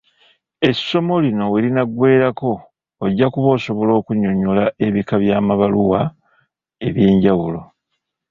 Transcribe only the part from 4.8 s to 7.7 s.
ebika by'amabbaluwa eby'enjawulo.